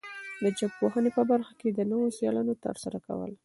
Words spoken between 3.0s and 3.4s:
کول